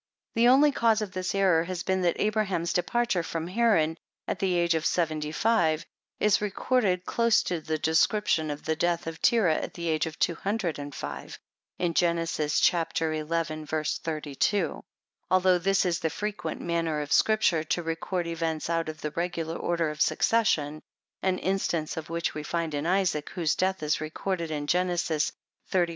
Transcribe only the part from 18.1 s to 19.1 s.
events out of